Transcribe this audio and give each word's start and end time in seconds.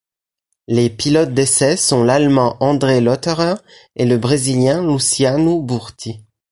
Les 0.67 0.89
pilotes 0.89 1.31
d'essais 1.35 1.77
sont 1.77 2.03
l'Allemand 2.03 2.57
André 2.59 3.01
Lotterer 3.01 3.53
et 3.95 4.07
le 4.07 4.17
Brésilien 4.17 4.81
Luciano 4.81 5.61
Burti. 5.61 6.21